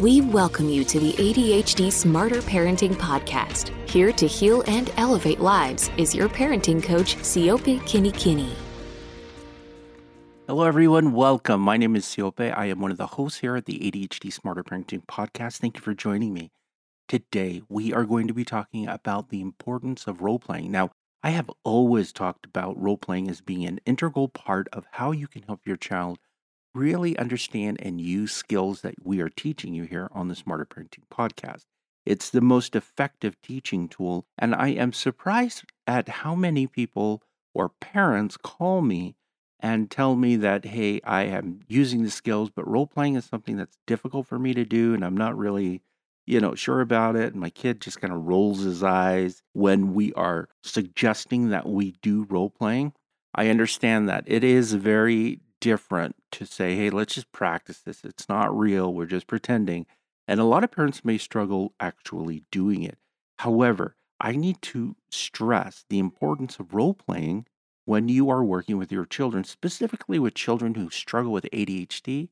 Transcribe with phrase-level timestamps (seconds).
[0.00, 3.70] We welcome you to the ADHD Smarter Parenting Podcast.
[3.88, 8.52] Here to heal and elevate lives is your parenting coach, Siope Kinikini.
[10.46, 11.14] Hello, everyone.
[11.14, 11.62] Welcome.
[11.62, 12.54] My name is Siope.
[12.54, 15.60] I am one of the hosts here at the ADHD Smarter Parenting Podcast.
[15.60, 16.50] Thank you for joining me.
[17.08, 20.70] Today, we are going to be talking about the importance of role playing.
[20.70, 20.90] Now,
[21.22, 25.26] I have always talked about role playing as being an integral part of how you
[25.26, 26.18] can help your child
[26.76, 31.06] really understand and use skills that we are teaching you here on the Smarter Parenting
[31.10, 31.64] Podcast.
[32.04, 37.22] It's the most effective teaching tool, and I am surprised at how many people
[37.54, 39.16] or parents call me
[39.58, 43.56] and tell me that, hey, I am using the skills, but role playing is something
[43.56, 45.82] that's difficult for me to do, and I'm not really,
[46.26, 47.32] you know, sure about it.
[47.32, 51.92] And my kid just kind of rolls his eyes when we are suggesting that we
[52.02, 52.92] do role playing.
[53.34, 58.04] I understand that it is very different to say, hey, let's just practice this.
[58.04, 58.92] It's not real.
[58.92, 59.86] We're just pretending.
[60.28, 62.98] And a lot of parents may struggle actually doing it.
[63.38, 67.46] However, I need to stress the importance of role playing
[67.84, 72.30] when you are working with your children, specifically with children who struggle with ADHD.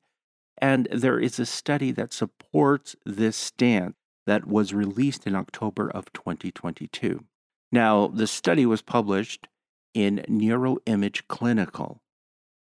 [0.59, 6.13] And there is a study that supports this stance that was released in October of
[6.13, 7.25] 2022.
[7.71, 9.49] Now, the study was published
[9.93, 12.01] in Neuroimage Clinical,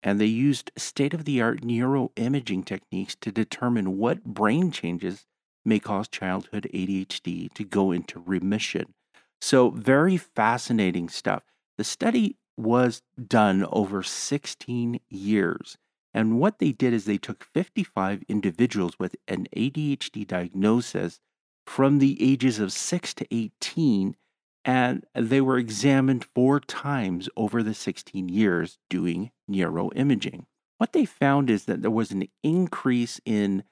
[0.02, 5.26] and they used state of the art neuroimaging techniques to determine what brain changes
[5.64, 8.94] may cause childhood ADHD to go into remission.
[9.40, 11.42] So, very fascinating stuff.
[11.78, 15.78] The study was done over 16 years.
[16.14, 21.20] And what they did is they took 55 individuals with an ADHD diagnosis
[21.66, 24.16] from the ages of 6 to 18
[24.64, 30.46] and they were examined four times over the 16 years doing neuroimaging.
[30.78, 33.64] What they found is that there was an increase in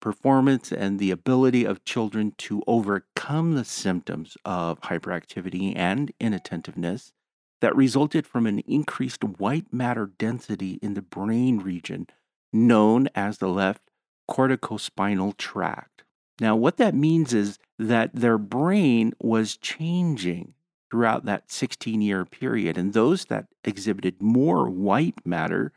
[0.00, 7.12] performance and the ability of children to overcome the symptoms of hyperactivity and inattentiveness
[7.60, 12.06] that resulted from an increased white matter density in the brain region
[12.52, 13.90] known as the left
[14.30, 16.03] corticospinal tract.
[16.40, 20.54] Now, what that means is that their brain was changing
[20.90, 22.78] throughout that 16 year period.
[22.78, 25.72] And those that exhibited more white matter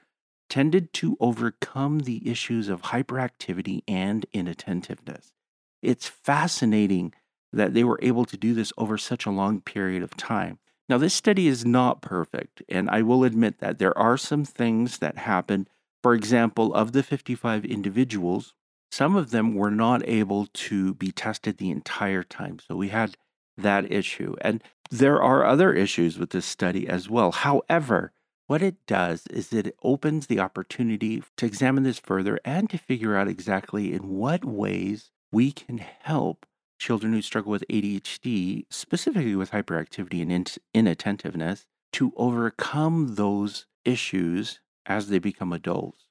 [0.49, 5.33] tended to overcome the issues of hyperactivity and inattentiveness.
[5.81, 7.13] It's fascinating
[7.51, 10.59] that they were able to do this over such a long period of time.
[10.89, 14.99] Now, this study is not perfect, and I will admit that there are some things
[14.99, 15.67] that happen.
[16.01, 18.53] For example, of the 55 individuals,
[18.91, 22.59] some of them were not able to be tested the entire time.
[22.59, 23.17] So we had
[23.57, 24.35] that issue.
[24.41, 27.31] And there are other issues with this study as well.
[27.31, 28.11] However,
[28.47, 33.17] what it does is it opens the opportunity to examine this further and to figure
[33.17, 36.45] out exactly in what ways we can help
[36.79, 45.09] children who struggle with ADHD, specifically with hyperactivity and inattentiveness, to overcome those issues as
[45.09, 46.06] they become adults.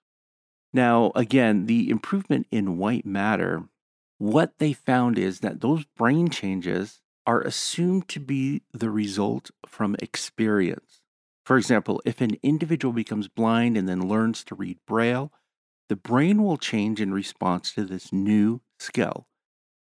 [0.73, 3.65] Now, again, the improvement in white matter,
[4.19, 9.97] what they found is that those brain changes are assumed to be the result from
[10.01, 11.01] experience.
[11.45, 15.33] For example, if an individual becomes blind and then learns to read Braille,
[15.89, 19.27] the brain will change in response to this new skill.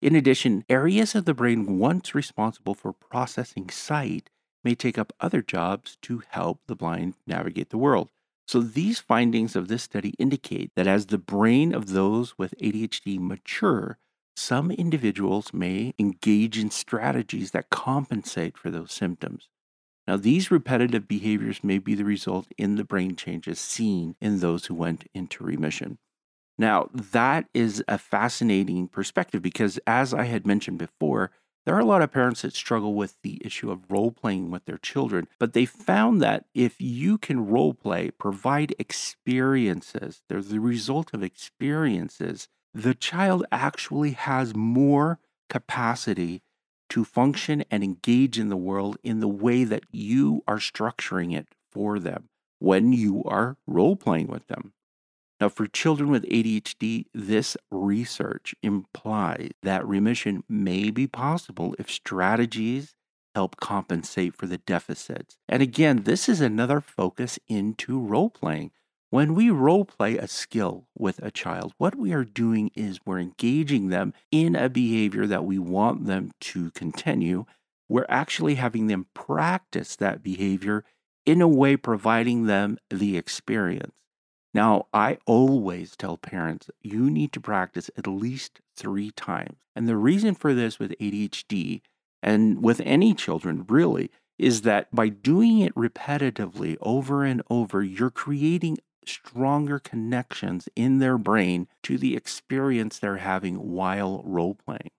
[0.01, 4.29] In addition, areas of the brain once responsible for processing sight
[4.63, 8.09] may take up other jobs to help the blind navigate the world.
[8.47, 13.19] So, these findings of this study indicate that as the brain of those with ADHD
[13.19, 13.97] mature,
[14.35, 19.49] some individuals may engage in strategies that compensate for those symptoms.
[20.07, 24.65] Now, these repetitive behaviors may be the result in the brain changes seen in those
[24.65, 25.97] who went into remission.
[26.57, 31.31] Now, that is a fascinating perspective because, as I had mentioned before,
[31.65, 34.65] there are a lot of parents that struggle with the issue of role playing with
[34.65, 40.59] their children, but they found that if you can role play, provide experiences, they're the
[40.59, 46.41] result of experiences, the child actually has more capacity
[46.89, 51.47] to function and engage in the world in the way that you are structuring it
[51.71, 52.29] for them
[52.59, 54.73] when you are role playing with them.
[55.43, 62.95] Now, for children with ADHD, this research implies that remission may be possible if strategies
[63.35, 65.35] help compensate for the deficits.
[65.49, 68.71] And again, this is another focus into role playing.
[69.09, 73.19] When we role play a skill with a child, what we are doing is we're
[73.19, 77.43] engaging them in a behavior that we want them to continue.
[77.89, 80.85] We're actually having them practice that behavior
[81.25, 83.91] in a way providing them the experience.
[84.53, 89.57] Now, I always tell parents you need to practice at least three times.
[89.75, 91.81] And the reason for this with ADHD
[92.21, 98.09] and with any children really is that by doing it repetitively over and over, you're
[98.09, 104.91] creating stronger connections in their brain to the experience they're having while role playing.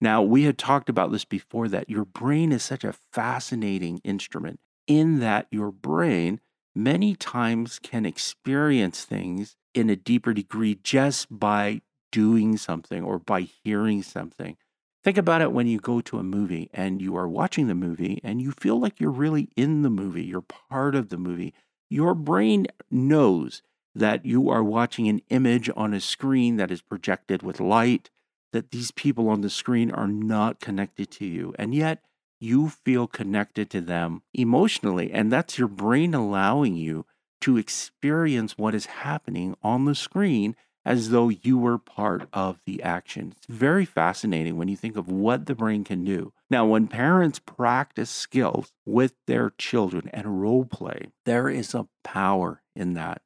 [0.00, 4.58] Now, we had talked about this before that your brain is such a fascinating instrument
[4.86, 6.40] in that your brain
[6.74, 11.80] many times can experience things in a deeper degree just by
[12.10, 14.56] doing something or by hearing something.
[15.02, 18.20] Think about it when you go to a movie and you are watching the movie
[18.22, 21.54] and you feel like you're really in the movie, you're part of the movie.
[21.90, 23.62] Your brain knows
[23.94, 28.10] that you are watching an image on a screen that is projected with light,
[28.52, 31.52] that these people on the screen are not connected to you.
[31.58, 32.02] And yet,
[32.42, 35.12] you feel connected to them emotionally.
[35.12, 37.06] And that's your brain allowing you
[37.42, 42.82] to experience what is happening on the screen as though you were part of the
[42.82, 43.34] action.
[43.36, 46.32] It's very fascinating when you think of what the brain can do.
[46.50, 52.62] Now, when parents practice skills with their children and role play, there is a power
[52.74, 53.22] in that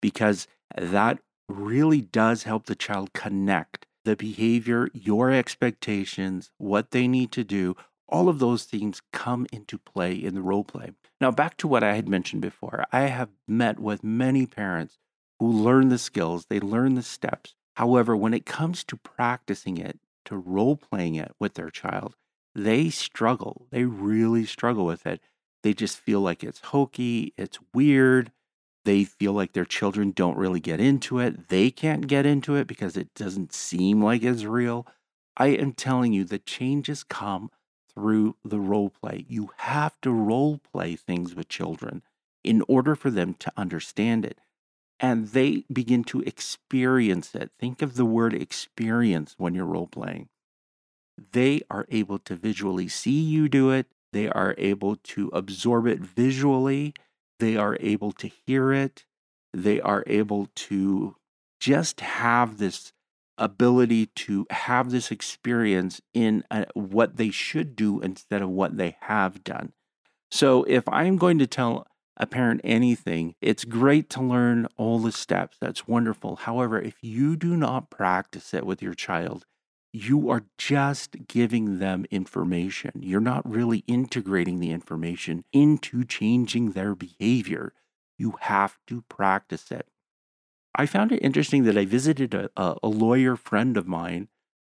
[0.00, 1.18] because that
[1.48, 7.76] really does help the child connect the behavior, your expectations, what they need to do,
[8.08, 10.92] all of those things come into play in the role play.
[11.20, 14.98] Now, back to what I had mentioned before, I have met with many parents
[15.38, 17.54] who learn the skills, they learn the steps.
[17.76, 22.14] However, when it comes to practicing it, to role playing it with their child,
[22.54, 23.66] they struggle.
[23.70, 25.20] They really struggle with it.
[25.62, 28.30] They just feel like it's hokey, it's weird.
[28.84, 31.48] They feel like their children don't really get into it.
[31.48, 34.86] They can't get into it because it doesn't seem like it's real.
[35.36, 37.50] I am telling you, the changes come
[37.94, 39.24] through the role play.
[39.28, 42.02] You have to role play things with children
[42.44, 44.38] in order for them to understand it.
[44.98, 47.50] And they begin to experience it.
[47.58, 50.28] Think of the word experience when you're role playing.
[51.32, 56.00] They are able to visually see you do it, they are able to absorb it
[56.00, 56.94] visually,
[57.38, 59.04] they are able to hear it,
[59.52, 61.16] they are able to
[61.60, 62.92] just have this
[63.38, 68.96] ability to have this experience in a, what they should do instead of what they
[69.00, 69.72] have done.
[70.30, 71.86] So, if I'm going to tell
[72.16, 75.56] a parent anything, it's great to learn all the steps.
[75.60, 76.36] That's wonderful.
[76.36, 79.44] However, if you do not practice it with your child,
[79.92, 82.92] you are just giving them information.
[83.00, 87.74] You're not really integrating the information into changing their behavior.
[88.16, 89.86] You have to practice it.
[90.74, 94.28] I found it interesting that I visited a, a, lawyer friend of mine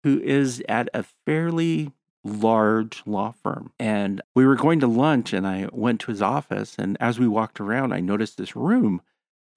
[0.03, 1.91] who is at a fairly
[2.23, 3.71] large law firm.
[3.79, 6.75] And we were going to lunch, and I went to his office.
[6.77, 9.01] And as we walked around, I noticed this room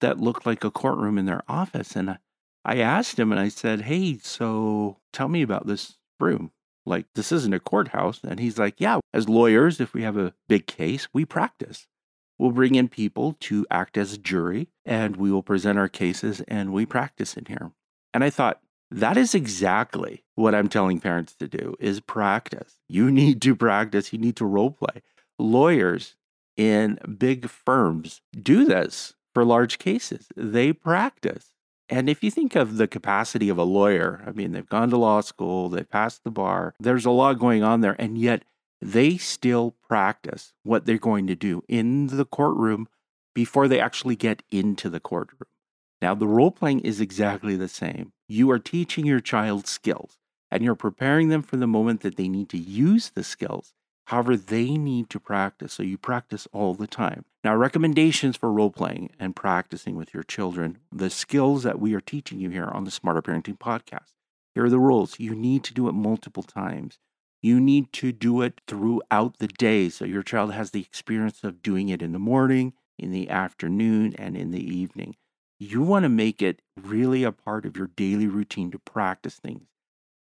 [0.01, 1.95] that looked like a courtroom in their office.
[1.95, 2.17] And
[2.63, 6.51] I asked him, and I said, Hey, so tell me about this room.
[6.85, 8.21] Like, this isn't a courthouse.
[8.23, 11.87] And he's like, Yeah, as lawyers, if we have a big case, we practice.
[12.37, 16.41] We'll bring in people to act as a jury and we will present our cases
[16.47, 17.71] and we practice in here.
[18.13, 22.75] And I thought, that is exactly what I'm telling parents to do is practice.
[22.87, 25.01] You need to practice, you need to role play.
[25.39, 26.15] Lawyers
[26.55, 30.27] in big firms do this for large cases.
[30.35, 31.51] They practice.
[31.89, 34.97] And if you think of the capacity of a lawyer, I mean, they've gone to
[34.97, 38.43] law school, they've passed the bar, there's a lot going on there, and yet
[38.81, 42.87] they still practice what they're going to do in the courtroom
[43.33, 45.47] before they actually get into the courtroom.
[46.01, 48.13] Now, the role playing is exactly the same.
[48.27, 50.17] You are teaching your child skills
[50.51, 53.73] and you're preparing them for the moment that they need to use the skills.
[54.05, 55.73] However, they need to practice.
[55.73, 57.25] So you practice all the time.
[57.43, 62.01] Now, recommendations for role playing and practicing with your children, the skills that we are
[62.01, 64.13] teaching you here on the Smarter Parenting Podcast.
[64.53, 65.19] Here are the rules.
[65.19, 66.99] You need to do it multiple times.
[67.47, 71.61] You need to do it throughout the day so your child has the experience of
[71.61, 75.15] doing it in the morning, in the afternoon, and in the evening.
[75.57, 79.69] You want to make it really a part of your daily routine to practice things.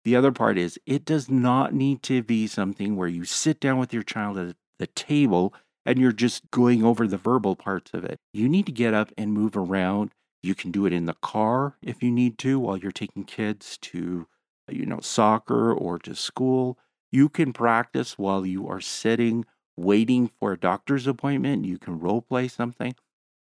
[0.05, 3.79] The other part is it does not need to be something where you sit down
[3.79, 5.53] with your child at the table
[5.85, 8.17] and you're just going over the verbal parts of it.
[8.33, 10.11] You need to get up and move around.
[10.41, 13.77] You can do it in the car if you need to while you're taking kids
[13.81, 14.25] to,
[14.69, 16.77] you know, soccer or to school.
[17.12, 19.46] You can practice while you are sitting
[19.80, 21.66] waiting for a doctor's appointment.
[21.66, 22.96] You can role play something.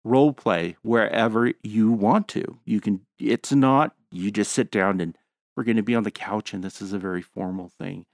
[0.03, 2.59] Role play wherever you want to.
[2.65, 5.17] You can, it's not, you just sit down and
[5.55, 8.05] we're going to be on the couch and this is a very formal thing.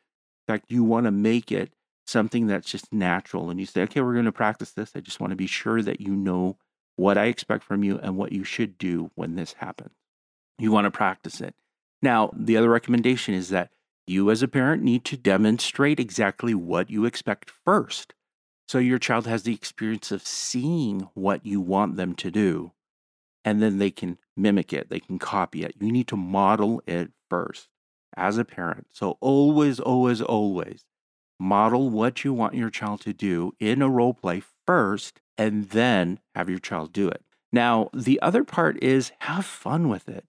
[0.47, 1.73] In fact, you want to make it
[2.05, 4.91] something that's just natural and you say, okay, we're going to practice this.
[4.95, 6.57] I just want to be sure that you know
[6.95, 9.93] what I expect from you and what you should do when this happens.
[10.59, 11.55] You want to practice it.
[12.01, 13.71] Now, the other recommendation is that
[14.05, 18.13] you, as a parent, need to demonstrate exactly what you expect first.
[18.67, 22.71] So your child has the experience of seeing what you want them to do,
[23.45, 25.75] and then they can mimic it, they can copy it.
[25.79, 27.69] You need to model it first
[28.15, 28.87] as a parent.
[28.91, 30.85] So always, always, always
[31.39, 36.19] model what you want your child to do in a role play first, and then
[36.35, 37.21] have your child do it.
[37.51, 40.25] Now, the other part is have fun with it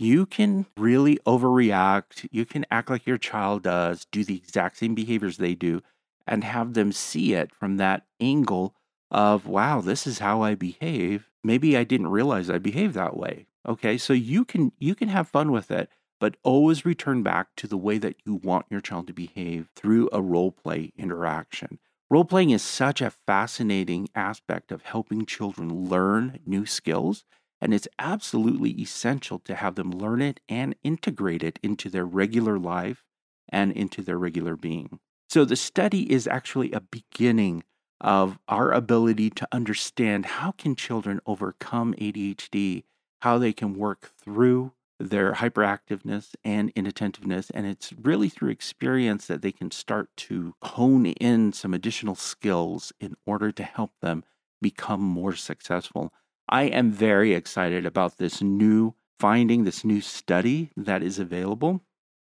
[0.00, 2.26] you can really overreact.
[2.32, 5.82] You can act like your child does, do the exact same behaviors they do,
[6.26, 8.74] and have them see it from that angle
[9.10, 11.28] of, wow, this is how I behave.
[11.44, 13.46] Maybe I didn't realize I behaved that way.
[13.68, 17.66] Okay, so you can you can have fun with it, but always return back to
[17.66, 21.78] the way that you want your child to behave through a role play interaction.
[22.08, 27.24] Role playing is such a fascinating aspect of helping children learn new skills
[27.60, 32.58] and it's absolutely essential to have them learn it and integrate it into their regular
[32.58, 33.04] life
[33.48, 34.98] and into their regular being.
[35.28, 37.64] So the study is actually a beginning
[38.00, 42.84] of our ability to understand how can children overcome ADHD,
[43.20, 49.40] how they can work through their hyperactiveness and inattentiveness and it's really through experience that
[49.40, 54.22] they can start to hone in some additional skills in order to help them
[54.60, 56.12] become more successful
[56.50, 61.82] I am very excited about this new finding, this new study that is available.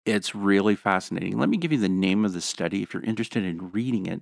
[0.08, 1.38] It's really fascinating.
[1.38, 4.22] Let me give you the name of the study if you're interested in reading it.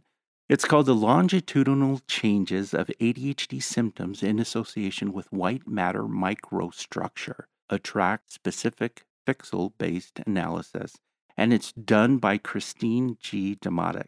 [0.50, 7.80] It's called The Longitudinal Changes of ADHD Symptoms in Association with White Matter Microstructure, a
[7.80, 10.98] tract specific pixel based analysis.
[11.38, 13.56] And it's done by Christine G.
[13.56, 14.08] Damatac.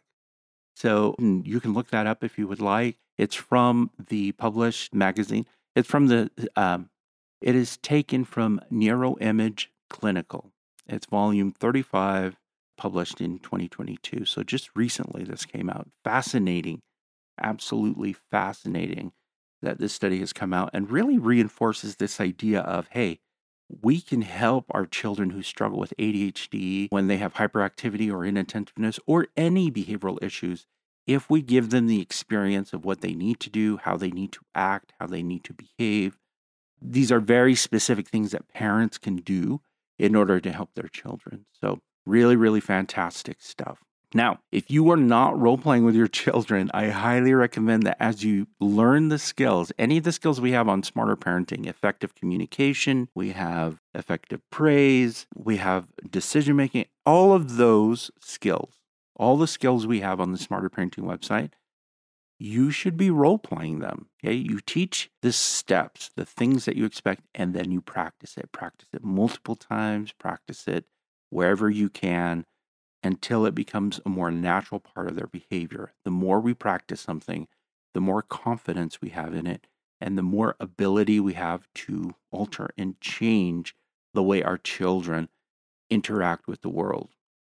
[0.76, 2.98] So hmm, you can look that up if you would like.
[3.16, 5.46] It's from the published magazine.
[5.78, 6.90] It's from the, um,
[7.40, 10.50] it is taken from Neuroimage Clinical.
[10.88, 12.34] It's volume 35,
[12.76, 14.24] published in 2022.
[14.24, 15.88] So just recently this came out.
[16.02, 16.80] Fascinating,
[17.40, 19.12] absolutely fascinating
[19.62, 23.20] that this study has come out and really reinforces this idea of hey,
[23.80, 28.98] we can help our children who struggle with ADHD when they have hyperactivity or inattentiveness
[29.06, 30.66] or any behavioral issues
[31.08, 34.30] if we give them the experience of what they need to do, how they need
[34.30, 36.18] to act, how they need to behave,
[36.80, 39.62] these are very specific things that parents can do
[39.98, 41.46] in order to help their children.
[41.60, 43.82] So, really, really fantastic stuff.
[44.14, 48.22] Now, if you are not role playing with your children, I highly recommend that as
[48.22, 53.08] you learn the skills, any of the skills we have on smarter parenting, effective communication,
[53.14, 58.77] we have effective praise, we have decision making, all of those skills
[59.18, 61.50] all the skills we have on the Smarter Parenting website,
[62.38, 64.06] you should be role playing them.
[64.24, 64.34] Okay.
[64.34, 68.52] You teach the steps, the things that you expect, and then you practice it.
[68.52, 70.84] Practice it multiple times, practice it
[71.30, 72.46] wherever you can
[73.02, 75.92] until it becomes a more natural part of their behavior.
[76.04, 77.48] The more we practice something,
[77.94, 79.66] the more confidence we have in it,
[80.00, 83.74] and the more ability we have to alter and change
[84.14, 85.28] the way our children
[85.90, 87.10] interact with the world.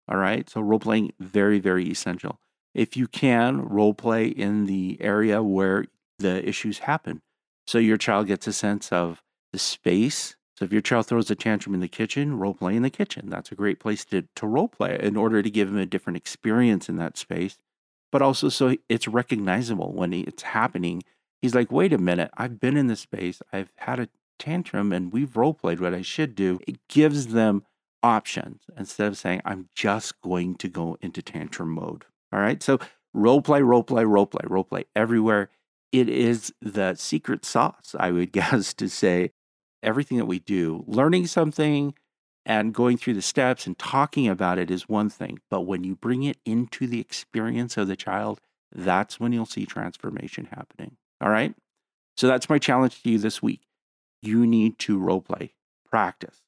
[0.08, 0.50] All right.
[0.50, 2.40] So role playing very, very essential.
[2.74, 5.86] If you can, role play in the area where
[6.20, 7.22] the issues happen.
[7.68, 10.36] So your child gets a sense of the space.
[10.58, 13.30] So if your child throws a tantrum in the kitchen, role play in the kitchen.
[13.30, 16.18] That's a great place to, to role play in order to give him a different
[16.18, 17.58] experience in that space.
[18.12, 21.04] But also so it's recognizable when it's happening.
[21.42, 25.12] He's like, wait a minute, I've been in this space, I've had a tantrum, and
[25.12, 26.60] we've role played what I should do.
[26.68, 27.64] It gives them
[28.04, 32.06] options instead of saying, I'm just going to go into tantrum mode.
[32.32, 32.62] All right.
[32.62, 32.80] So
[33.14, 35.50] role play, role play, role play, role play everywhere.
[35.92, 39.32] It is the secret sauce, I would guess, to say
[39.82, 41.94] everything that we do, learning something
[42.46, 45.40] and going through the steps and talking about it is one thing.
[45.50, 48.42] But when you bring it into the experience of the child,
[48.74, 50.98] that's when you'll see transformation happening.
[51.22, 51.56] All right.
[52.18, 53.62] So that's my challenge to you this week.
[54.22, 55.54] You need to role play,
[55.90, 56.43] practice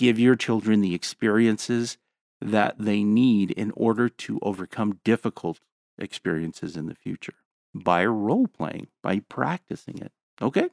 [0.00, 1.98] give your children the experiences
[2.40, 5.60] that they need in order to overcome difficult
[5.98, 7.34] experiences in the future
[7.74, 10.10] by role playing, by practicing it.
[10.40, 10.70] Okay?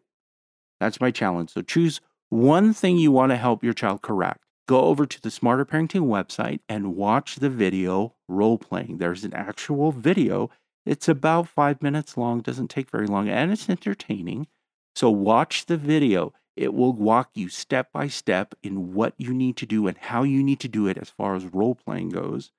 [0.80, 1.50] That's my challenge.
[1.50, 4.46] So choose one thing you want to help your child correct.
[4.66, 8.98] Go over to the Smarter Parenting website and watch the video role playing.
[8.98, 10.50] There's an actual video.
[10.86, 14.48] It's about five minutes long, doesn't take very long, and it's entertaining.
[14.96, 16.32] So watch the video.
[16.58, 20.24] It will walk you step by step in what you need to do and how
[20.24, 22.52] you need to do it as far as role playing goes.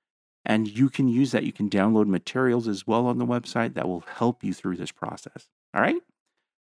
[0.44, 1.44] And you can use that.
[1.44, 4.92] You can download materials as well on the website that will help you through this
[4.92, 5.48] process.
[5.74, 6.00] All right.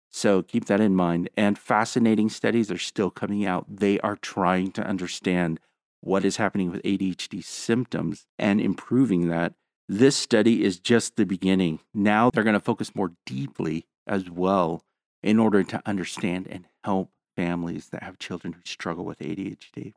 [0.09, 1.29] So keep that in mind.
[1.38, 3.65] And fascinating studies are still coming out.
[3.69, 5.59] They are trying to understand
[6.01, 9.53] what is happening with ADHD symptoms and improving that.
[9.88, 11.79] This study is just the beginning.
[11.93, 14.83] Now they're going to focus more deeply as well
[15.21, 19.93] in order to understand and help families that have children who struggle with ADHD.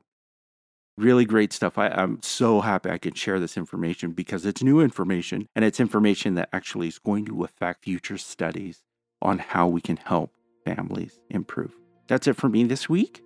[0.96, 1.76] Really great stuff.
[1.76, 5.80] I, am so happy I can share this information because it's new information and it's
[5.80, 8.84] information that actually is going to affect future studies
[9.20, 10.30] on how we can help
[10.64, 11.72] families improve.
[12.06, 13.22] That's it for me this week.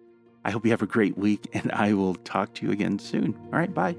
[0.46, 3.34] I hope you have a great week and I will talk to you again soon.
[3.52, 3.96] All right, bye.